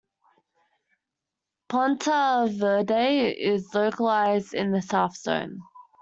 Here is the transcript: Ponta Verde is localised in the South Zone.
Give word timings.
Ponta 1.69 2.47
Verde 2.49 3.29
is 3.39 3.71
localised 3.75 4.55
in 4.55 4.71
the 4.71 4.81
South 4.81 5.15
Zone. 5.15 5.59